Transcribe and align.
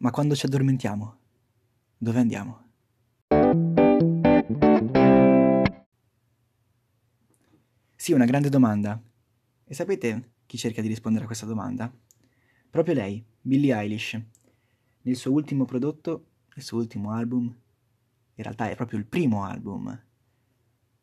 Ma 0.00 0.12
quando 0.12 0.36
ci 0.36 0.46
addormentiamo, 0.46 1.18
dove 1.98 2.20
andiamo? 2.20 2.66
Sì, 7.96 8.12
una 8.12 8.24
grande 8.24 8.48
domanda. 8.48 9.02
E 9.64 9.74
sapete 9.74 10.34
chi 10.46 10.56
cerca 10.56 10.82
di 10.82 10.86
rispondere 10.86 11.24
a 11.24 11.26
questa 11.26 11.46
domanda? 11.46 11.92
Proprio 12.70 12.94
lei, 12.94 13.24
Billie 13.40 13.74
Eilish. 13.74 14.22
Nel 15.02 15.16
suo 15.16 15.32
ultimo 15.32 15.64
prodotto, 15.64 16.26
il 16.54 16.62
suo 16.62 16.78
ultimo 16.78 17.10
album, 17.10 17.46
in 17.46 18.44
realtà 18.44 18.70
è 18.70 18.76
proprio 18.76 19.00
il 19.00 19.06
primo 19.06 19.42
album, 19.42 20.00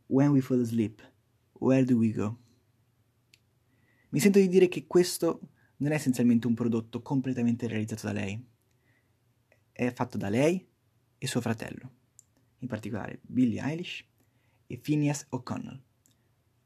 When 0.06 0.30
We 0.30 0.40
Fall 0.40 0.62
Asleep, 0.62 1.12
Where 1.60 1.84
Do 1.84 1.98
We 1.98 2.14
Go? 2.14 2.38
Mi 4.12 4.22
sento 4.22 4.40
di 4.40 4.48
dire 4.48 4.70
che 4.70 4.88
questo 4.88 5.42
non 5.78 5.92
è 5.92 5.96
essenzialmente 5.96 6.48
un 6.48 6.54
prodotto 6.54 7.02
completamente 7.02 7.68
realizzato 7.68 8.06
da 8.08 8.14
lei. 8.14 8.54
È 9.78 9.92
fatto 9.92 10.18
da 10.18 10.30
lei 10.30 10.66
e 11.18 11.28
suo 11.28 11.42
fratello, 11.42 11.92
in 12.60 12.68
particolare 12.70 13.20
Billie 13.24 13.62
Eilish 13.62 14.06
e 14.68 14.78
Phineas 14.78 15.26
O'Connell. 15.32 15.84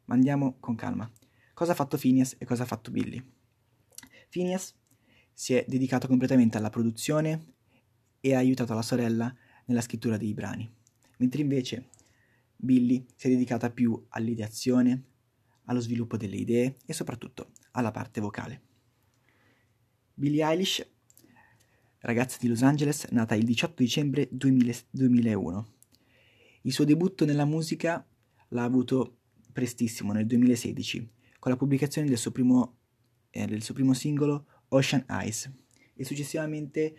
Ma 0.06 0.14
andiamo 0.14 0.58
con 0.60 0.76
calma. 0.76 1.12
Cosa 1.56 1.72
ha 1.72 1.76
fatto 1.76 1.98
Phineas 1.98 2.36
e 2.38 2.46
cosa 2.46 2.62
ha 2.62 2.68
fatto 2.68 2.92
Billy? 2.92 3.20
Phineas 4.30 4.76
si 5.34 5.56
è 5.56 5.66
dedicato 5.68 6.06
completamente 6.06 6.58
alla 6.58 6.70
produzione 6.70 7.54
e 8.20 8.36
ha 8.36 8.38
aiutato 8.38 8.76
la 8.76 8.84
sorella 8.84 9.36
nella 9.66 9.82
scrittura 9.82 10.16
dei 10.16 10.36
brani, 10.36 10.72
mentre 11.18 11.42
invece 11.42 11.90
Billy 12.56 13.08
si 13.16 13.26
è 13.26 13.32
dedicata 13.32 13.72
più 13.72 14.06
all'ideazione, 14.10 15.04
allo 15.64 15.80
sviluppo 15.80 16.16
delle 16.16 16.36
idee 16.36 16.78
e 16.86 16.94
soprattutto 16.94 17.54
alla 17.72 17.90
parte 17.90 18.22
vocale. 18.22 18.62
Billie 20.14 20.46
Eilish, 20.46 20.88
ragazza 22.02 22.38
di 22.40 22.48
Los 22.48 22.62
Angeles, 22.62 23.08
nata 23.12 23.36
il 23.36 23.44
18 23.44 23.82
dicembre 23.84 24.28
2000, 24.32 24.74
2001. 24.92 25.68
Il 26.62 26.74
suo 26.74 26.86
debutto 26.86 27.26
nella 27.26 27.46
musica 27.46 28.06
l'ha 28.50 28.64
avuto 28.64 29.18
prestissimo, 29.52 30.14
nel 30.14 30.26
2016, 30.26 31.10
con 31.40 31.52
la 31.52 31.58
pubblicazione 31.58 32.08
del 32.08 32.18
suo 32.18 32.32
primo, 32.32 32.78
eh, 33.32 33.46
del 33.46 33.62
suo 33.62 33.74
primo 33.74 33.94
singolo 33.94 34.46
Ocean 34.70 35.06
Eyes 35.10 35.52
e 35.94 36.06
successivamente 36.06 36.96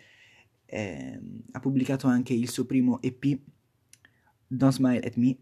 eh, 0.65 1.19
ha 1.51 1.59
pubblicato 1.59 2.07
anche 2.07 2.33
il 2.33 2.49
suo 2.49 2.65
primo 2.65 3.01
EP 3.01 3.39
Don't 4.47 4.73
Smile 4.73 4.99
at 4.99 5.15
Me 5.15 5.37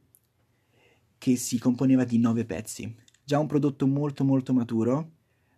che 1.17 1.35
si 1.35 1.59
componeva 1.59 2.05
di 2.05 2.17
nove 2.17 2.45
pezzi, 2.45 2.95
già 3.23 3.39
un 3.39 3.47
prodotto 3.47 3.85
molto 3.85 4.23
molto 4.23 4.53
maturo 4.53 5.11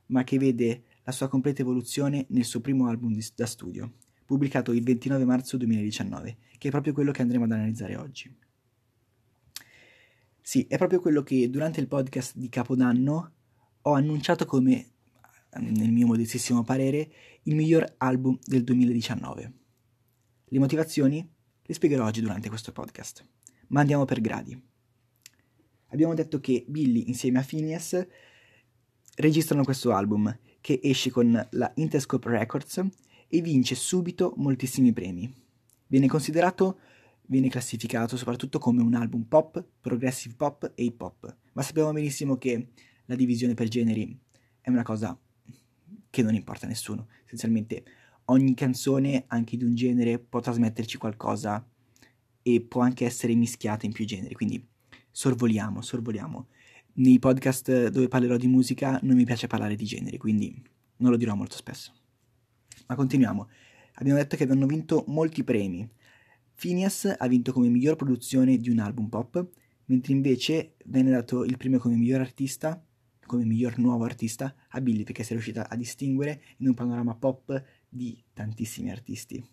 ma 0.08 0.24
che 0.24 0.38
vede 0.38 0.84
la 1.04 1.12
sua 1.12 1.28
completa 1.28 1.62
evoluzione 1.62 2.26
nel 2.30 2.46
suo 2.46 2.62
primo 2.62 2.88
album 2.88 3.14
di, 3.14 3.26
da 3.36 3.46
studio, 3.46 3.94
pubblicato 4.26 4.72
il 4.72 4.84
29 4.84 5.26
marzo 5.26 5.58
2019, 5.58 6.38
che 6.58 6.68
è 6.68 6.72
proprio 6.72 6.94
quello 6.94 7.12
che 7.12 7.22
andremo 7.22 7.46
ad 7.46 7.52
analizzare 7.52 7.96
oggi. 7.96 8.34
Sì, 10.42 10.66
è 10.68 10.78
proprio 10.78 11.00
quello 11.00 11.24
che 11.24 11.50
durante 11.50 11.80
il 11.80 11.88
podcast 11.88 12.36
di 12.36 12.50
Capodanno 12.50 13.32
ho 13.82 13.94
annunciato 13.94 14.46
come, 14.46 14.92
nel 15.60 15.92
mio 15.92 16.08
modestissimo 16.08 16.64
parere, 16.64 17.12
il 17.44 17.56
miglior 17.56 17.96
album 17.98 18.38
del 18.44 18.64
2019. 18.64 19.54
Le 20.46 20.60
motivazioni 20.60 21.28
le 21.62 21.74
spiegherò 21.74 22.06
oggi 22.06 22.22
durante 22.22 22.50
questo 22.50 22.72
podcast, 22.72 23.26
ma 23.68 23.80
andiamo 23.80 24.06
per 24.06 24.20
gradi. 24.20 24.62
Abbiamo 25.88 26.14
detto 26.14 26.40
che 26.40 26.66
Billy 26.68 27.08
insieme 27.08 27.40
a 27.40 27.44
Phineas 27.44 28.06
registrano 29.16 29.64
questo 29.64 29.94
album 29.94 30.38
che 30.62 30.80
esce 30.82 31.10
con 31.10 31.48
la 31.52 31.72
Interscope 31.76 32.30
Records 32.30 32.82
e 33.28 33.42
vince 33.42 33.76
subito 33.76 34.34
moltissimi 34.38 34.94
premi. 34.94 35.34
Viene 35.88 36.08
considerato 36.08 36.80
viene 37.32 37.50
classificato 37.50 38.18
soprattutto 38.18 38.60
come 38.60 38.82
un 38.82 38.94
album 38.94 39.24
pop, 39.24 39.64
progressive 39.80 40.36
pop 40.36 40.74
e 40.76 40.84
hip 40.84 41.02
hop, 41.02 41.36
ma 41.54 41.62
sappiamo 41.62 41.94
benissimo 41.94 42.38
che 42.38 42.68
la 43.06 43.16
divisione 43.16 43.54
per 43.54 43.70
generi 43.70 44.18
è 44.60 44.70
una 44.70 44.84
cosa 44.84 45.18
che 46.10 46.22
non 46.22 46.36
importa 46.36 46.66
a 46.66 46.70
nessuno. 46.70 47.08
Essenzialmente 47.24 47.84
ogni 48.26 48.54
canzone, 48.54 49.24
anche 49.28 49.56
di 49.56 49.64
un 49.64 49.74
genere, 49.76 50.20
può 50.20 50.42
trasmetterci 50.42 50.98
qualcosa 50.98 51.66
e 52.42 52.62
può 52.62 52.82
anche 52.82 53.06
essere 53.06 53.34
mischiata 53.34 53.86
in 53.86 53.94
più 53.94 54.06
generi, 54.06 54.34
quindi 54.34 54.68
sorvoliamo, 55.10 55.82
sorvoliamo. 55.82 56.48
Nei 56.94 57.20
podcast 57.20 57.88
dove 57.88 58.08
parlerò 58.08 58.38
di 58.38 58.48
musica 58.48 59.00
non 59.04 59.16
mi 59.16 59.26
piace 59.26 59.48
parlare 59.48 59.76
di 59.76 59.86
generi, 59.86 60.18
quindi 60.18 60.62
non 60.98 61.12
lo 61.12 61.18
dirò 61.18 61.36
molto 61.36 61.56
spesso. 61.56 61.94
Ma 62.88 62.96
continuiamo. 62.96 63.48
Abbiamo 63.96 64.20
detto 64.20 64.36
che 64.36 64.44
hanno 64.44 64.66
vinto 64.66 65.06
molti 65.08 65.44
premi, 65.44 65.90
Phineas 66.62 67.16
ha 67.18 67.28
vinto 67.28 67.54
come 67.54 67.70
miglior 67.70 67.96
produzione 67.96 68.58
di 68.58 68.70
un 68.70 68.78
album 68.78 69.08
pop, 69.08 69.50
mentre 69.86 70.14
invece 70.14 70.76
venne 70.86 71.10
dato 71.10 71.44
il 71.44 71.58
premio 71.58 71.80
come 71.80 71.96
miglior 71.96 72.20
artista, 72.20 72.86
come 73.26 73.46
miglior 73.46 73.80
nuovo 73.80 74.04
artista, 74.04 74.54
a 74.70 74.80
Billy 74.80 75.04
perché 75.04 75.24
si 75.24 75.30
è 75.30 75.34
riuscita 75.34 75.68
a 75.68 75.76
distinguere 75.76 76.44
in 76.58 76.68
un 76.68 76.76
panorama 76.76 77.16
pop 77.16 77.64
di 77.90 78.24
tantissimi 78.32 78.92
artisti. 78.92 79.44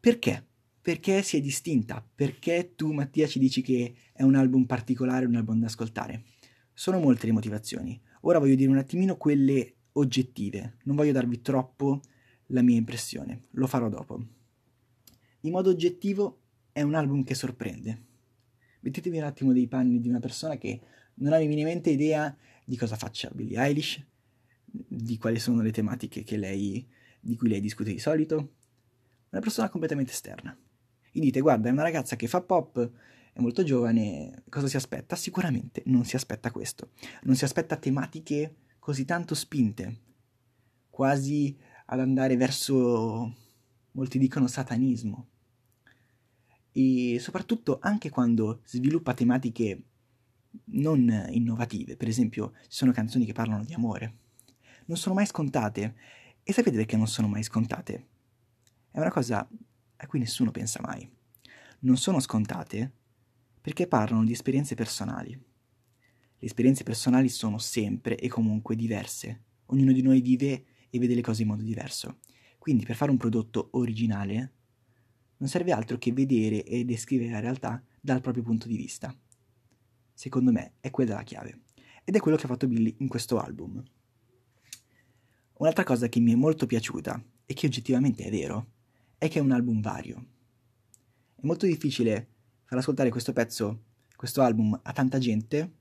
Perché? 0.00 0.46
Perché 0.86 1.22
si 1.22 1.36
è 1.36 1.40
distinta? 1.40 2.06
Perché 2.14 2.74
tu 2.76 2.92
Mattia 2.92 3.26
ci 3.26 3.40
dici 3.40 3.60
che 3.60 3.94
è 4.12 4.22
un 4.22 4.36
album 4.36 4.66
particolare, 4.66 5.26
un 5.26 5.34
album 5.34 5.58
da 5.58 5.66
ascoltare? 5.66 6.22
Sono 6.72 7.00
molte 7.00 7.26
le 7.26 7.32
motivazioni. 7.32 8.00
Ora 8.20 8.38
voglio 8.38 8.54
dire 8.54 8.70
un 8.70 8.78
attimino 8.78 9.16
quelle 9.16 9.74
oggettive, 9.92 10.76
non 10.84 10.94
voglio 10.94 11.10
darvi 11.10 11.40
troppo 11.40 12.00
la 12.50 12.62
mia 12.62 12.76
impressione, 12.76 13.46
lo 13.52 13.66
farò 13.66 13.88
dopo 13.88 14.34
in 15.46 15.52
modo 15.52 15.70
oggettivo 15.70 16.42
è 16.72 16.82
un 16.82 16.94
album 16.94 17.22
che 17.22 17.34
sorprende. 17.34 18.04
Mettetevi 18.80 19.18
un 19.18 19.24
attimo 19.24 19.52
dei 19.52 19.66
panni 19.68 20.00
di 20.00 20.08
una 20.08 20.18
persona 20.18 20.56
che 20.56 20.80
non 21.14 21.32
ha 21.32 21.38
minimamente 21.38 21.90
idea 21.90 22.36
di 22.64 22.76
cosa 22.76 22.96
faccia 22.96 23.30
Billie 23.32 23.58
Eilish, 23.58 24.04
di 24.64 25.16
quali 25.18 25.38
sono 25.38 25.62
le 25.62 25.70
tematiche 25.70 26.36
lei, 26.36 26.86
di 27.20 27.36
cui 27.36 27.48
lei 27.48 27.60
discute 27.60 27.92
di 27.92 27.98
solito. 27.98 28.54
Una 29.30 29.40
persona 29.40 29.68
completamente 29.68 30.12
esterna. 30.12 30.56
Gli 31.16 31.20
dite, 31.20 31.40
guarda, 31.40 31.70
è 31.70 31.72
una 31.72 31.80
ragazza 31.82 32.14
che 32.14 32.26
fa 32.26 32.42
pop, 32.42 32.90
è 33.32 33.40
molto 33.40 33.64
giovane, 33.64 34.42
cosa 34.50 34.68
si 34.68 34.76
aspetta? 34.76 35.16
Sicuramente 35.16 35.82
non 35.86 36.04
si 36.04 36.14
aspetta 36.14 36.50
questo. 36.50 36.90
Non 37.22 37.36
si 37.36 37.44
aspetta 37.44 37.76
tematiche 37.76 38.56
così 38.78 39.06
tanto 39.06 39.34
spinte, 39.34 40.00
quasi 40.90 41.56
ad 41.86 42.00
andare 42.00 42.36
verso, 42.36 43.34
molti 43.92 44.18
dicono, 44.18 44.46
satanismo 44.46 45.28
e 46.72 47.16
soprattutto 47.18 47.78
anche 47.80 48.10
quando 48.10 48.60
sviluppa 48.66 49.14
tematiche 49.14 49.84
non 50.66 51.28
innovative, 51.30 51.96
per 51.96 52.08
esempio 52.08 52.52
ci 52.64 52.76
sono 52.76 52.92
canzoni 52.92 53.24
che 53.24 53.32
parlano 53.32 53.64
di 53.64 53.72
amore, 53.72 54.16
non 54.84 54.98
sono 54.98 55.14
mai 55.14 55.24
scontate. 55.24 55.94
E 56.42 56.52
sapete 56.52 56.76
perché 56.76 56.98
non 56.98 57.08
sono 57.08 57.26
mai 57.26 57.42
scontate? 57.42 58.06
È 58.90 58.98
una 58.98 59.10
cosa 59.10 59.48
a 59.96 60.06
cui 60.06 60.18
nessuno 60.18 60.50
pensa 60.50 60.80
mai. 60.82 61.08
Non 61.80 61.96
sono 61.96 62.20
scontate 62.20 62.92
perché 63.60 63.86
parlano 63.86 64.24
di 64.24 64.32
esperienze 64.32 64.74
personali. 64.74 65.30
Le 65.32 66.46
esperienze 66.46 66.84
personali 66.84 67.28
sono 67.28 67.58
sempre 67.58 68.16
e 68.16 68.28
comunque 68.28 68.76
diverse. 68.76 69.42
Ognuno 69.66 69.92
di 69.92 70.02
noi 70.02 70.20
vive 70.20 70.64
e 70.90 70.98
vede 70.98 71.14
le 71.14 71.22
cose 71.22 71.42
in 71.42 71.48
modo 71.48 71.62
diverso. 71.62 72.18
Quindi 72.58 72.84
per 72.84 72.96
fare 72.96 73.10
un 73.10 73.16
prodotto 73.16 73.68
originale 73.72 74.52
non 75.38 75.48
serve 75.48 75.72
altro 75.72 75.98
che 75.98 76.12
vedere 76.12 76.64
e 76.64 76.84
descrivere 76.84 77.30
la 77.30 77.40
realtà 77.40 77.82
dal 78.00 78.20
proprio 78.20 78.42
punto 78.42 78.68
di 78.68 78.76
vista. 78.76 79.14
Secondo 80.12 80.52
me 80.52 80.74
è 80.80 80.90
quella 80.90 81.14
la 81.14 81.22
chiave. 81.22 81.62
Ed 82.04 82.14
è 82.14 82.20
quello 82.20 82.36
che 82.36 82.44
ha 82.44 82.48
fatto 82.48 82.68
Billy 82.68 82.94
in 82.98 83.08
questo 83.08 83.38
album. 83.38 83.82
Un'altra 85.58 85.84
cosa 85.84 86.08
che 86.08 86.20
mi 86.20 86.32
è 86.32 86.36
molto 86.36 86.66
piaciuta, 86.66 87.22
e 87.46 87.54
che 87.54 87.66
oggettivamente 87.66 88.24
è 88.24 88.30
vero, 88.30 88.72
è 89.18 89.28
che 89.28 89.38
è 89.38 89.42
un 89.42 89.52
album 89.52 89.80
vario. 89.80 90.26
È 91.34 91.44
molto 91.44 91.66
difficile 91.66 92.28
far 92.64 92.78
ascoltare 92.78 93.10
questo 93.10 93.32
pezzo, 93.32 93.82
questo 94.16 94.42
album 94.42 94.78
a 94.82 94.92
tanta 94.92 95.18
gente 95.18 95.72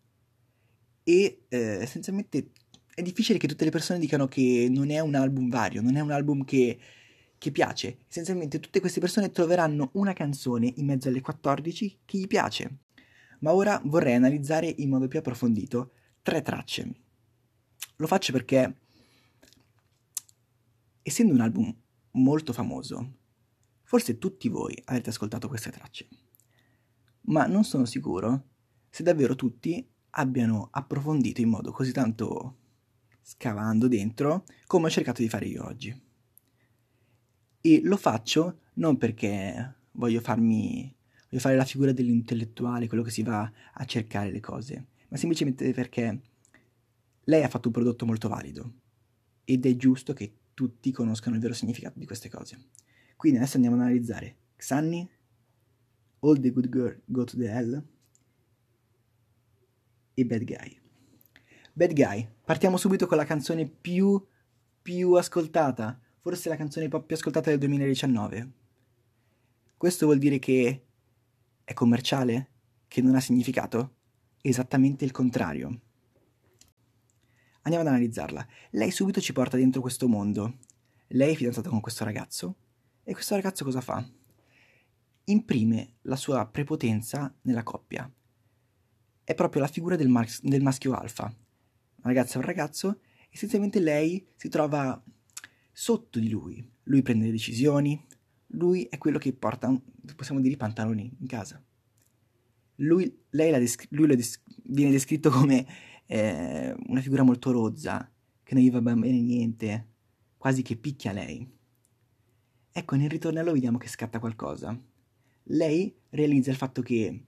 e 1.04 1.46
eh, 1.48 1.58
essenzialmente 1.58 2.52
è 2.94 3.02
difficile 3.02 3.38
che 3.38 3.48
tutte 3.48 3.66
le 3.66 3.72
persone 3.72 4.00
dicano 4.00 4.28
che 4.28 4.68
non 4.70 4.90
è 4.90 5.00
un 5.00 5.16
album 5.16 5.50
vario, 5.50 5.82
non 5.82 5.96
è 5.96 6.00
un 6.00 6.12
album 6.12 6.44
che 6.44 6.80
che 7.38 7.52
piace. 7.52 8.00
Essenzialmente 8.10 8.60
tutte 8.60 8.80
queste 8.80 9.00
persone 9.00 9.32
troveranno 9.32 9.92
una 9.94 10.14
canzone 10.14 10.74
in 10.78 10.86
mezzo 10.86 11.10
alle 11.10 11.22
14 11.22 12.00
che 12.06 12.18
gli 12.18 12.28
piace. 12.28 12.78
Ma 13.40 13.54
ora 13.54 13.80
vorrei 13.86 14.16
analizzare 14.16 14.74
in 14.78 14.90
modo 14.90 15.08
più 15.08 15.20
approfondito 15.20 15.92
tre 16.22 16.42
tracce. 16.42 16.92
Lo 17.98 18.08
faccio 18.08 18.32
perché, 18.32 18.78
essendo 21.02 21.34
un 21.34 21.42
album 21.42 21.76
molto 22.12 22.52
famoso, 22.52 23.14
forse 23.86 24.18
tutti 24.18 24.50
voi 24.50 24.80
avete 24.86 25.10
ascoltato 25.10 25.48
queste 25.48 25.72
tracce. 25.72 26.08
Ma 27.28 27.46
non 27.46 27.64
sono 27.64 27.86
sicuro 27.86 28.50
se 28.90 29.04
davvero 29.04 29.36
tutti 29.36 29.88
abbiano 30.12 30.68
approfondito 30.72 31.42
in 31.42 31.50
modo 31.50 31.72
così 31.72 31.92
tanto 31.92 32.58
scavando 33.22 33.88
dentro 33.88 34.44
come 34.68 34.88
ho 34.88 34.90
cercato 34.90 35.22
di 35.22 35.30
fare 35.30 35.46
io 35.46 35.66
oggi. 35.66 36.04
E 37.62 37.82
lo 37.84 37.98
faccio 37.98 38.60
non 38.74 38.98
perché 38.98 39.76
voglio 39.92 40.20
farmi 40.20 40.94
voglio 41.30 41.40
fare 41.40 41.56
la 41.56 41.66
figura 41.66 41.92
dell'intellettuale, 41.92 42.88
quello 42.88 43.04
che 43.04 43.10
si 43.12 43.24
va 43.24 43.52
a 43.74 43.86
cercare 43.86 44.32
le 44.32 44.40
cose, 44.40 44.88
ma 45.10 45.18
semplicemente 45.18 45.74
perché 45.74 46.22
lei 47.26 47.44
ha 47.44 47.50
fatto 47.50 47.68
un 47.68 47.74
prodotto 47.74 48.06
molto 48.06 48.30
valido 48.30 48.74
ed 49.44 49.66
è 49.66 49.76
giusto 49.76 50.14
che 50.14 50.34
tutti 50.54 50.92
conoscano 50.92 51.36
il 51.36 51.42
vero 51.42 51.54
significato 51.54 52.00
di 52.00 52.06
queste 52.06 52.30
cose. 52.30 52.70
Quindi 53.16 53.40
adesso 53.40 53.56
andiamo 53.56 53.78
ad 53.78 53.84
analizzare 53.84 54.38
Xanni, 54.58 55.10
All 56.20 56.40
the 56.40 56.52
Good 56.52 56.70
Girl 56.70 57.02
Go 57.06 57.24
to 57.24 57.38
the 57.38 57.50
Hell 57.50 57.84
e 60.14 60.26
Bad 60.26 60.44
Guy. 60.44 60.80
Bad 61.74 61.94
Guy, 61.94 62.28
partiamo 62.44 62.78
subito 62.78 63.06
con 63.06 63.18
la 63.18 63.26
canzone 63.26 63.68
più, 63.68 64.24
più 64.82 65.14
ascoltata, 65.14 66.00
forse 66.20 66.50
la 66.50 66.56
canzone 66.56 66.88
pop 66.88 67.06
più 67.06 67.16
ascoltata 67.16 67.50
del 67.50 67.60
2019. 67.60 68.52
Questo 69.78 70.06
vuol 70.06 70.20
dire 70.20 70.40
che 70.40 70.86
è 71.64 71.74
commerciale? 71.74 72.50
Che 72.88 73.02
non 73.02 73.16
ha 73.16 73.20
significato? 73.20 73.96
Esattamente 74.42 75.06
il 75.06 75.12
contrario. 75.12 75.82
Andiamo 77.62 77.86
ad 77.86 77.94
analizzarla. 77.94 78.48
Lei 78.72 78.92
subito 78.92 79.20
ci 79.20 79.34
porta 79.34 79.58
dentro 79.58 79.82
questo 79.82 80.08
mondo. 80.08 80.60
Lei 81.08 81.34
è 81.34 81.36
fidanzata 81.36 81.70
con 81.70 81.82
questo 81.82 82.04
ragazzo 82.04 82.56
e 83.08 83.14
questo 83.14 83.36
ragazzo 83.36 83.64
cosa 83.64 83.82
fa? 83.82 84.04
Imprime 85.26 85.98
la 86.02 86.16
sua 86.16 86.48
prepotenza 86.48 87.34
nella 87.44 87.62
coppia. 87.62 88.12
È 89.24 89.34
proprio 89.36 89.62
la 89.62 89.68
figura 89.68 89.96
del, 89.96 90.10
mas- 90.10 90.42
del 90.42 90.64
maschio 90.64 90.94
alfa. 90.94 91.26
Una 91.26 92.14
ragazza 92.14 92.36
e 92.36 92.38
un 92.40 92.46
ragazzo, 92.46 93.00
essenzialmente 93.30 93.80
lei 93.80 94.28
si 94.36 94.50
trova 94.50 95.02
sotto 95.72 96.20
di 96.20 96.30
lui. 96.30 96.68
Lui 96.84 97.04
prende 97.04 97.26
le 97.26 97.32
decisioni, 97.32 98.04
lui 98.48 98.84
è 98.86 98.98
quello 98.98 99.20
che 99.20 99.34
porta, 99.34 99.72
possiamo 100.16 100.42
dire, 100.42 100.56
i 100.56 100.58
pantaloni 100.58 101.16
in 101.20 101.28
casa. 101.28 101.64
Lui, 102.78 103.24
descri- 103.30 103.88
lui 103.92 104.16
des- 104.16 104.42
viene 104.64 104.92
descritto 104.92 105.30
come 105.30 105.66
eh, 106.08 106.76
una 106.88 107.02
figura 107.02 107.22
molto 107.22 107.52
rozza, 107.52 108.12
che 108.42 108.56
non 108.56 108.64
gli 108.64 108.72
va 108.72 108.82
bene 108.82 109.22
niente, 109.22 109.90
quasi 110.38 110.64
che 110.64 110.76
picchia 110.76 111.12
lei. 111.12 111.55
Ecco, 112.78 112.98
nel 112.98 113.10
ritornello 113.10 113.54
vediamo 113.54 113.78
che 113.78 113.88
scatta 113.88 114.20
qualcosa. 114.20 114.78
Lei 115.44 115.98
realizza 116.10 116.52
il 116.52 116.58
fatto 116.58 116.82
che 116.82 117.26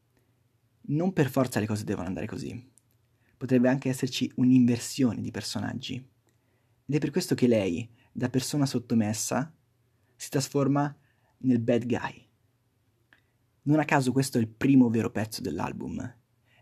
non 0.88 1.14
per 1.14 1.30
forza 1.30 1.62
le 1.62 1.66
cose 1.66 1.86
devono 1.86 2.08
andare 2.08 2.28
così. 2.28 2.70
Potrebbe 3.38 3.70
anche 3.70 3.88
esserci 3.88 4.30
un'inversione 4.36 5.22
di 5.22 5.32
personaggi. 5.32 5.96
Ed 5.96 6.94
è 6.94 7.00
per 7.00 7.12
questo 7.12 7.34
che 7.34 7.48
lei, 7.48 7.90
da 8.12 8.30
persona 8.30 8.66
sottomessa, 8.66 9.56
si 10.18 10.30
trasforma 10.30 10.94
nel 11.38 11.62
bad 11.62 11.86
guy. 11.86 12.28
Non 13.64 13.80
a 13.80 13.86
caso 13.86 14.12
questo 14.12 14.40
è 14.40 14.42
il 14.42 14.50
primo 14.50 14.90
vero 14.90 15.12
pezzo 15.12 15.42
dell'album. 15.42 16.16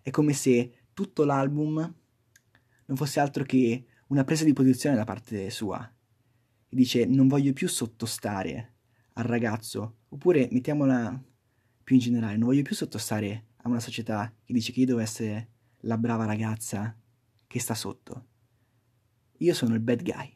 È 0.03 0.11
come 0.11 0.33
se 0.33 0.89
tutto 0.93 1.25
l'album 1.25 1.73
non 2.85 2.97
fosse 2.97 3.19
altro 3.19 3.45
che 3.45 3.85
una 4.09 4.23
presa 4.23 4.43
di 4.43 4.53
posizione 4.53 4.95
da 4.95 5.05
parte 5.05 5.49
sua. 5.49 5.83
E 6.69 6.75
dice 6.75 7.05
non 7.05 7.27
voglio 7.27 7.51
più 7.51 7.67
sottostare 7.67 8.73
al 9.17 9.23
ragazzo, 9.23 9.97
oppure 10.09 10.47
mettiamola 10.51 11.23
più 11.83 11.95
in 11.95 12.01
generale, 12.01 12.37
non 12.37 12.47
voglio 12.47 12.63
più 12.63 12.75
sottostare 12.75 13.45
a 13.57 13.69
una 13.69 13.79
società 13.79 14.33
che 14.43 14.53
dice 14.53 14.71
che 14.71 14.81
io 14.81 14.85
devo 14.87 14.99
essere 14.99 15.49
la 15.81 15.97
brava 15.97 16.25
ragazza 16.25 16.97
che 17.47 17.59
sta 17.59 17.75
sotto. 17.75 18.25
Io 19.39 19.53
sono 19.53 19.73
il 19.73 19.81
bad 19.81 20.03
guy. 20.03 20.35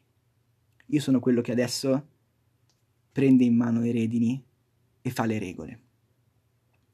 Io 0.86 1.00
sono 1.00 1.20
quello 1.20 1.40
che 1.40 1.52
adesso 1.52 2.08
prende 3.12 3.44
in 3.44 3.56
mano 3.56 3.84
i 3.84 3.90
redini 3.90 4.42
e 5.02 5.10
fa 5.10 5.24
le 5.24 5.38
regole. 5.38 5.80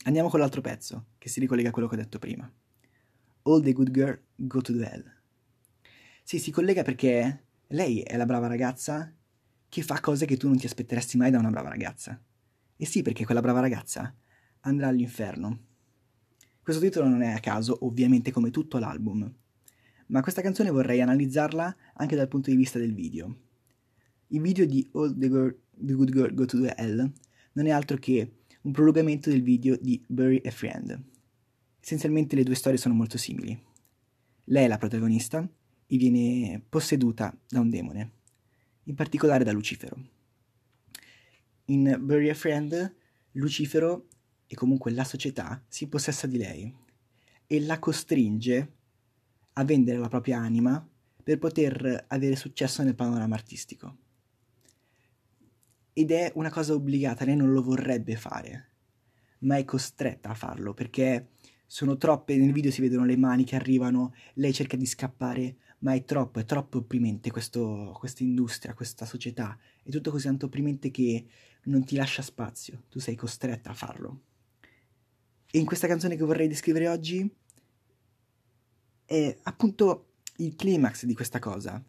Andiamo 0.04 0.28
con 0.28 0.40
l'altro 0.40 0.60
pezzo, 0.60 1.06
che 1.18 1.28
si 1.28 1.40
ricollega 1.40 1.68
a 1.68 1.72
quello 1.72 1.88
che 1.88 1.94
ho 1.94 1.98
detto 1.98 2.18
prima. 2.18 2.50
All 3.42 3.62
the 3.62 3.72
good 3.72 3.90
girl 3.90 4.20
go 4.34 4.60
to 4.60 4.72
the 4.72 4.90
hell. 4.90 5.14
Sì, 6.22 6.38
si 6.38 6.50
collega 6.50 6.82
perché 6.82 7.44
lei 7.68 8.00
è 8.00 8.16
la 8.16 8.26
brava 8.26 8.46
ragazza 8.46 9.12
che 9.68 9.82
fa 9.82 10.00
cose 10.00 10.26
che 10.26 10.36
tu 10.36 10.48
non 10.48 10.58
ti 10.58 10.66
aspetteresti 10.66 11.16
mai 11.16 11.30
da 11.30 11.38
una 11.38 11.50
brava 11.50 11.68
ragazza. 11.68 12.20
E 12.76 12.86
sì, 12.86 13.02
perché 13.02 13.24
quella 13.24 13.40
brava 13.40 13.60
ragazza 13.60 14.14
andrà 14.60 14.88
all'inferno. 14.88 15.64
Questo 16.62 16.82
titolo 16.82 17.08
non 17.08 17.22
è 17.22 17.32
a 17.32 17.40
caso, 17.40 17.78
ovviamente 17.82 18.32
come 18.32 18.50
tutto 18.50 18.78
l'album, 18.78 19.32
ma 20.08 20.20
questa 20.20 20.42
canzone 20.42 20.70
vorrei 20.70 21.00
analizzarla 21.00 21.76
anche 21.94 22.16
dal 22.16 22.28
punto 22.28 22.50
di 22.50 22.56
vista 22.56 22.78
del 22.78 22.94
video. 22.94 23.36
Il 24.28 24.40
video 24.40 24.66
di 24.66 24.88
All 24.92 25.16
the, 25.16 25.28
Girl, 25.28 25.58
the 25.70 25.94
Good 25.94 26.10
Girl 26.10 26.34
Go 26.34 26.44
to 26.44 26.60
the 26.60 26.74
Hell 26.76 27.12
non 27.52 27.66
è 27.66 27.70
altro 27.70 27.96
che 27.96 28.38
un 28.62 28.72
prolungamento 28.72 29.30
del 29.30 29.42
video 29.42 29.76
di 29.80 30.02
Bury 30.08 30.40
a 30.44 30.50
Friend. 30.50 31.00
Essenzialmente 31.80 32.34
le 32.34 32.42
due 32.42 32.56
storie 32.56 32.78
sono 32.78 32.94
molto 32.94 33.16
simili. 33.16 33.56
Lei 34.44 34.64
è 34.64 34.68
la 34.68 34.78
protagonista 34.78 35.48
e 35.86 35.96
viene 35.96 36.60
posseduta 36.68 37.36
da 37.48 37.60
un 37.60 37.70
demone, 37.70 38.10
in 38.86 38.94
particolare 38.94 39.44
da 39.44 39.52
Lucifero. 39.52 39.96
In 41.66 41.96
Bury 42.00 42.28
a 42.28 42.34
Friend, 42.34 42.94
Lucifero 43.32 44.08
e 44.46 44.54
comunque 44.54 44.92
la 44.92 45.04
società 45.04 45.64
si 45.68 45.88
possessa 45.88 46.26
di 46.26 46.38
lei 46.38 46.74
e 47.46 47.60
la 47.60 47.78
costringe 47.78 48.72
a 49.54 49.64
vendere 49.64 49.98
la 49.98 50.08
propria 50.08 50.38
anima 50.38 50.86
per 51.22 51.38
poter 51.38 52.04
avere 52.08 52.36
successo 52.36 52.82
nel 52.82 52.94
panorama 52.94 53.34
artistico. 53.34 53.96
Ed 55.92 56.10
è 56.10 56.30
una 56.34 56.50
cosa 56.50 56.74
obbligata, 56.74 57.24
lei 57.24 57.36
non 57.36 57.52
lo 57.52 57.62
vorrebbe 57.62 58.16
fare, 58.16 58.70
ma 59.40 59.56
è 59.56 59.64
costretta 59.64 60.30
a 60.30 60.34
farlo 60.34 60.74
perché 60.74 61.30
sono 61.66 61.96
troppe, 61.96 62.36
nel 62.36 62.52
video 62.52 62.70
si 62.70 62.80
vedono 62.80 63.04
le 63.04 63.16
mani 63.16 63.44
che 63.44 63.56
arrivano, 63.56 64.14
lei 64.34 64.52
cerca 64.52 64.76
di 64.76 64.86
scappare, 64.86 65.56
ma 65.78 65.94
è 65.94 66.04
troppo, 66.04 66.40
è 66.40 66.44
troppo 66.44 66.78
opprimente 66.78 67.30
questo, 67.30 67.94
questa 67.98 68.22
industria, 68.22 68.74
questa 68.74 69.04
società, 69.04 69.58
è 69.82 69.90
tutto 69.90 70.10
così 70.10 70.24
tanto 70.24 70.46
opprimente 70.46 70.90
che 70.90 71.26
non 71.64 71.84
ti 71.84 71.96
lascia 71.96 72.22
spazio, 72.22 72.84
tu 72.88 72.98
sei 72.98 73.14
costretta 73.14 73.70
a 73.70 73.74
farlo. 73.74 74.20
E 75.50 75.58
in 75.58 75.66
questa 75.66 75.86
canzone 75.86 76.16
che 76.16 76.24
vorrei 76.24 76.48
descrivere 76.48 76.88
oggi 76.88 77.28
è 79.04 79.38
appunto 79.42 80.12
il 80.36 80.54
climax 80.56 81.04
di 81.04 81.14
questa 81.14 81.38
cosa. 81.38 81.82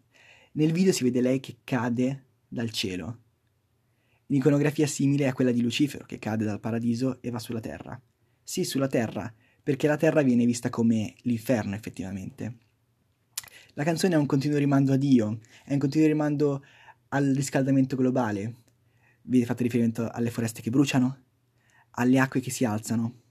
Nel 0.54 0.72
video 0.72 0.94
si 0.94 1.04
vede 1.04 1.22
lei 1.22 1.40
che 1.40 1.58
cade 1.64 2.26
dal 2.48 2.72
cielo. 2.72 3.20
L'iconografia 4.28 4.88
simile 4.88 5.28
a 5.28 5.34
quella 5.34 5.52
di 5.52 5.62
Lucifero 5.62 6.06
che 6.06 6.20
cade 6.20 6.46
dal 6.46 6.60
paradiso 6.60 7.22
e 7.22 7.30
va 7.30 7.40
sulla 7.40 7.60
terra. 7.60 8.00
Sì, 8.44 8.64
sulla 8.64 8.88
terra, 8.88 9.34
perché 9.62 9.88
la 9.88 9.98
terra 9.98 10.22
viene 10.22 10.46
vista 10.46 10.70
come 10.70 11.16
l'inferno 11.22 11.76
effettivamente. 11.76 12.67
La 13.78 13.84
canzone 13.84 14.16
è 14.16 14.18
un 14.18 14.26
continuo 14.26 14.58
rimando 14.58 14.92
a 14.92 14.96
Dio, 14.96 15.38
è 15.64 15.74
un 15.74 15.78
continuo 15.78 16.08
rimando 16.08 16.66
al 17.10 17.26
riscaldamento 17.26 17.96
globale. 17.96 18.56
Viene 19.22 19.46
fatto 19.46 19.62
riferimento 19.62 20.10
alle 20.10 20.32
foreste 20.32 20.64
che 20.64 20.72
bruciano, 20.72 21.26
alle 21.92 22.18
acque 22.18 22.40
che 22.40 22.50
si 22.50 22.66
alzano. 22.66 23.22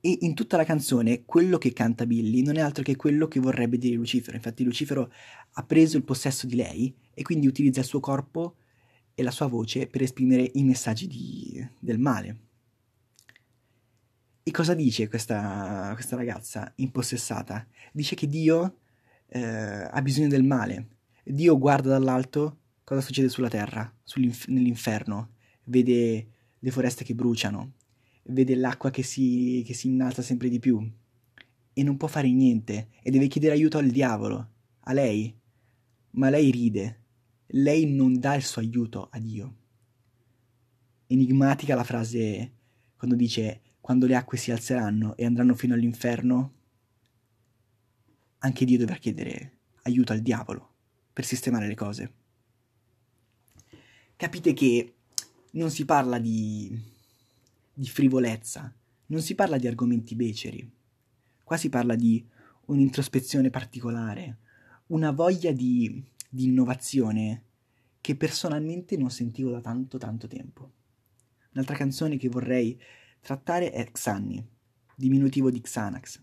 E 0.00 0.18
in 0.22 0.34
tutta 0.34 0.56
la 0.56 0.64
canzone 0.64 1.24
quello 1.24 1.56
che 1.56 1.72
canta 1.72 2.04
Billy 2.04 2.42
non 2.42 2.56
è 2.56 2.60
altro 2.60 2.82
che 2.82 2.96
quello 2.96 3.28
che 3.28 3.38
vorrebbe 3.38 3.78
dire 3.78 3.94
Lucifero. 3.94 4.36
Infatti 4.36 4.64
Lucifero 4.64 5.12
ha 5.52 5.62
preso 5.62 5.96
il 5.96 6.02
possesso 6.02 6.48
di 6.48 6.56
lei 6.56 6.92
e 7.14 7.22
quindi 7.22 7.46
utilizza 7.46 7.78
il 7.78 7.86
suo 7.86 8.00
corpo 8.00 8.56
e 9.14 9.22
la 9.22 9.30
sua 9.30 9.46
voce 9.46 9.86
per 9.86 10.02
esprimere 10.02 10.50
i 10.54 10.64
messaggi 10.64 11.06
di, 11.06 11.64
del 11.78 12.00
male. 12.00 12.40
E 14.42 14.50
cosa 14.50 14.74
dice 14.74 15.08
questa, 15.08 15.92
questa 15.94 16.16
ragazza 16.16 16.72
impossessata? 16.74 17.64
Dice 17.92 18.16
che 18.16 18.26
Dio 18.26 18.78
eh, 19.28 19.88
ha 19.90 20.02
bisogno 20.02 20.28
del 20.28 20.44
male. 20.44 20.88
Dio 21.24 21.58
guarda 21.58 21.90
dall'alto 21.90 22.58
cosa 22.84 23.00
succede 23.00 23.28
sulla 23.28 23.48
terra, 23.48 23.92
nell'inferno, 24.46 25.32
vede 25.64 26.28
le 26.58 26.70
foreste 26.70 27.04
che 27.04 27.14
bruciano, 27.14 27.74
vede 28.24 28.54
l'acqua 28.54 28.90
che 28.90 29.02
si, 29.02 29.62
che 29.66 29.74
si 29.74 29.88
innalza 29.88 30.22
sempre 30.22 30.48
di 30.48 30.58
più 30.58 30.90
e 31.74 31.82
non 31.82 31.96
può 31.96 32.08
fare 32.08 32.30
niente 32.32 32.88
e 33.02 33.10
deve 33.10 33.26
chiedere 33.26 33.54
aiuto 33.54 33.78
al 33.78 33.90
diavolo, 33.90 34.48
a 34.80 34.92
lei. 34.92 35.32
Ma 36.12 36.30
lei 36.30 36.50
ride, 36.50 37.02
lei 37.48 37.86
non 37.86 38.18
dà 38.18 38.34
il 38.34 38.42
suo 38.42 38.62
aiuto 38.62 39.08
a 39.10 39.18
Dio. 39.20 39.56
Enigmatica 41.06 41.74
la 41.74 41.84
frase 41.84 42.52
quando 42.96 43.14
dice 43.14 43.60
quando 43.80 44.06
le 44.06 44.16
acque 44.16 44.36
si 44.36 44.50
alzeranno 44.50 45.16
e 45.16 45.24
andranno 45.24 45.54
fino 45.54 45.74
all'inferno, 45.74 46.54
anche 48.38 48.64
Dio 48.64 48.78
dovrà 48.78 48.96
chiedere 48.96 49.58
aiuto 49.82 50.12
al 50.12 50.20
diavolo 50.20 50.74
per 51.12 51.24
sistemare 51.24 51.66
le 51.66 51.74
cose. 51.74 52.12
Capite 54.16 54.52
che 54.52 54.94
non 55.52 55.70
si 55.70 55.84
parla 55.84 56.18
di, 56.18 56.76
di 57.72 57.86
frivolezza, 57.86 58.72
non 59.06 59.20
si 59.20 59.34
parla 59.34 59.58
di 59.58 59.66
argomenti 59.66 60.14
beceri, 60.14 60.70
qua 61.42 61.56
si 61.56 61.68
parla 61.68 61.94
di 61.94 62.24
un'introspezione 62.66 63.50
particolare, 63.50 64.38
una 64.88 65.10
voglia 65.10 65.52
di, 65.52 66.04
di 66.28 66.44
innovazione 66.44 67.44
che 68.00 68.16
personalmente 68.16 68.96
non 68.96 69.10
sentivo 69.10 69.50
da 69.50 69.60
tanto 69.60 69.98
tanto 69.98 70.26
tempo. 70.26 70.72
Un'altra 71.52 71.76
canzone 71.76 72.16
che 72.16 72.28
vorrei 72.28 72.80
trattare 73.20 73.70
è 73.70 73.90
Xanni, 73.90 74.46
diminutivo 74.94 75.50
di 75.50 75.60
Xanax. 75.60 76.22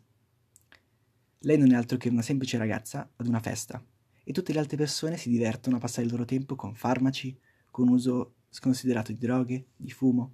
Lei 1.46 1.60
non 1.60 1.72
è 1.72 1.76
altro 1.76 1.98
che 1.98 2.10
una 2.10 2.24
semplice 2.24 2.58
ragazza 2.58 3.08
ad 3.16 3.28
una 3.28 3.40
festa 3.40 3.84
e 4.24 4.34
tutte 4.34 4.52
le 4.52 4.58
altre 4.58 4.78
persone 4.78 5.16
si 5.16 5.30
divertono 5.30 5.76
a 5.76 5.80
passare 5.80 6.08
il 6.08 6.12
loro 6.12 6.26
tempo 6.26 6.56
con 6.56 6.74
farmaci, 6.74 7.38
con 7.70 7.88
uso 7.88 8.34
sconsiderato 8.50 9.12
di 9.12 9.20
droghe, 9.20 9.68
di 9.76 9.92
fumo. 9.92 10.34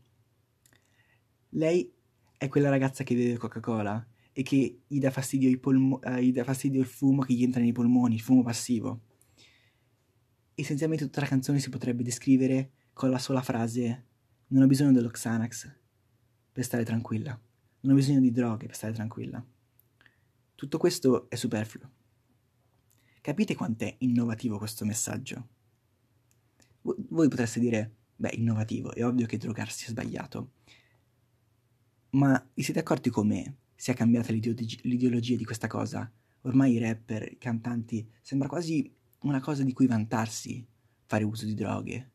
Lei 1.50 1.92
è 2.38 2.48
quella 2.48 2.70
ragazza 2.70 3.04
che 3.04 3.14
beve 3.14 3.38
Coca-Cola 3.38 4.08
e 4.32 4.42
che 4.42 4.84
gli 4.88 5.00
dà 5.00 5.12
fastidio, 5.12 5.60
polmo- 5.60 6.02
eh, 6.02 6.24
gli 6.24 6.32
dà 6.32 6.46
fastidio 6.46 6.80
il 6.80 6.88
fumo 6.88 7.24
che 7.24 7.34
gli 7.34 7.44
entra 7.44 7.60
nei 7.60 7.74
polmoni, 7.74 8.16
il 8.16 8.22
fumo 8.22 8.42
passivo. 8.42 9.02
Essenzialmente 10.56 11.04
tutta 11.04 11.20
la 11.20 11.28
canzone 11.28 11.60
si 11.60 11.70
potrebbe 11.70 12.04
descrivere 12.04 12.72
con 12.94 13.10
la 13.10 13.20
sola 13.20 13.42
frase 13.42 14.06
non 14.48 14.64
ho 14.64 14.68
bisogno 14.68 14.94
dello 14.94 15.10
Xanax 15.10 15.76
per 16.54 16.64
stare 16.64 16.86
tranquilla, 16.86 17.38
non 17.82 17.92
ho 17.92 17.96
bisogno 17.96 18.22
di 18.22 18.32
droghe 18.32 18.68
per 18.68 18.76
stare 18.76 18.94
tranquilla. 18.94 19.46
Tutto 20.62 20.78
questo 20.78 21.28
è 21.28 21.34
superfluo. 21.34 21.90
Capite 23.20 23.56
quant'è 23.56 23.96
innovativo 24.02 24.60
questo 24.60 24.86
messaggio? 24.86 25.48
Voi 26.82 27.28
potreste 27.28 27.60
dire, 27.60 27.96
beh, 28.16 28.36
innovativo, 28.36 28.94
è 28.94 29.04
ovvio 29.04 29.26
che 29.26 29.40
drogarsi 29.40 29.86
è 29.86 29.90
sbagliato. 29.90 30.52
Ma 32.12 32.48
vi 32.54 32.62
siete 32.62 32.80
accorti 32.80 33.10
come 33.10 33.58
sia 33.74 33.96
cambiata 33.96 34.32
l'ideologia 34.32 35.36
di 35.36 35.46
questa 35.46 35.66
cosa? 35.66 36.14
Ormai 36.42 36.74
i 36.74 36.78
rapper, 36.78 37.32
i 37.32 37.40
cantanti, 37.40 38.08
sembra 38.22 38.48
quasi 38.48 38.96
una 39.22 39.40
cosa 39.40 39.64
di 39.64 39.74
cui 39.74 39.88
vantarsi 39.88 40.64
fare 41.08 41.24
uso 41.24 41.46
di 41.46 41.56
droghe, 41.56 42.12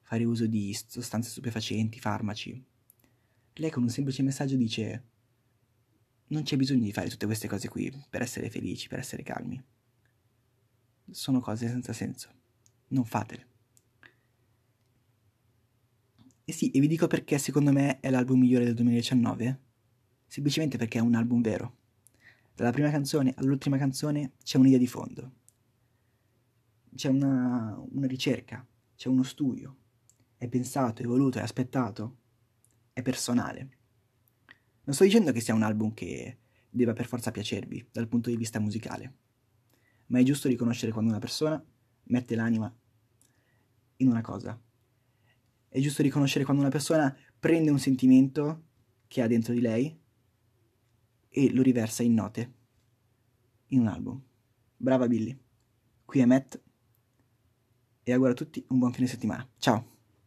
fare 0.00 0.24
uso 0.24 0.46
di 0.46 0.74
sostanze 0.86 1.28
stupefacenti, 1.28 2.00
farmaci. 2.00 2.64
Lei 3.52 3.70
con 3.70 3.82
un 3.82 3.90
semplice 3.90 4.22
messaggio 4.22 4.56
dice 4.56 5.08
non 6.28 6.42
c'è 6.42 6.56
bisogno 6.56 6.84
di 6.84 6.92
fare 6.92 7.08
tutte 7.08 7.26
queste 7.26 7.48
cose 7.48 7.68
qui 7.68 7.92
per 8.08 8.22
essere 8.22 8.50
felici, 8.50 8.88
per 8.88 8.98
essere 8.98 9.22
calmi. 9.22 9.62
Sono 11.10 11.40
cose 11.40 11.68
senza 11.68 11.92
senso. 11.92 12.30
Non 12.88 13.04
fatele. 13.04 13.52
E 16.46 16.52
sì, 16.52 16.70
e 16.70 16.80
vi 16.80 16.86
dico 16.86 17.06
perché 17.06 17.38
secondo 17.38 17.72
me 17.72 18.00
è 18.00 18.10
l'album 18.10 18.40
migliore 18.40 18.64
del 18.64 18.74
2019. 18.74 19.60
Semplicemente 20.26 20.78
perché 20.78 20.98
è 20.98 21.02
un 21.02 21.14
album 21.14 21.40
vero. 21.40 21.78
Dalla 22.54 22.70
prima 22.72 22.90
canzone 22.90 23.34
all'ultima 23.36 23.78
canzone 23.78 24.32
c'è 24.42 24.58
un'idea 24.58 24.78
di 24.78 24.86
fondo. 24.86 25.32
C'è 26.94 27.08
una, 27.08 27.76
una 27.90 28.06
ricerca, 28.06 28.66
c'è 28.94 29.08
uno 29.08 29.22
studio. 29.22 29.76
È 30.36 30.48
pensato, 30.48 31.02
è 31.02 31.06
voluto, 31.06 31.38
è 31.38 31.42
aspettato. 31.42 32.18
È 32.92 33.02
personale. 33.02 33.78
Non 34.84 34.94
sto 34.94 35.04
dicendo 35.04 35.32
che 35.32 35.40
sia 35.40 35.54
un 35.54 35.62
album 35.62 35.94
che 35.94 36.38
debba 36.68 36.92
per 36.92 37.06
forza 37.06 37.30
piacervi 37.30 37.88
dal 37.90 38.08
punto 38.08 38.30
di 38.30 38.36
vista 38.36 38.58
musicale, 38.58 39.14
ma 40.06 40.18
è 40.18 40.22
giusto 40.22 40.48
riconoscere 40.48 40.92
quando 40.92 41.10
una 41.10 41.20
persona 41.20 41.62
mette 42.04 42.34
l'anima 42.34 42.72
in 43.96 44.08
una 44.08 44.20
cosa. 44.20 44.60
È 45.68 45.80
giusto 45.80 46.02
riconoscere 46.02 46.44
quando 46.44 46.62
una 46.62 46.70
persona 46.70 47.16
prende 47.38 47.70
un 47.70 47.78
sentimento 47.78 48.64
che 49.06 49.22
ha 49.22 49.26
dentro 49.26 49.52
di 49.52 49.60
lei 49.60 49.98
e 51.28 51.52
lo 51.52 51.62
riversa 51.62 52.02
in 52.02 52.14
note, 52.14 52.54
in 53.68 53.80
un 53.80 53.88
album. 53.88 54.22
Brava 54.76 55.08
Billy. 55.08 55.36
Qui 56.04 56.20
è 56.20 56.26
Matt 56.26 56.60
e 58.02 58.12
auguro 58.12 58.32
a 58.32 58.34
tutti 58.34 58.64
un 58.68 58.78
buon 58.78 58.92
fine 58.92 59.06
settimana. 59.06 59.48
Ciao! 59.58 59.93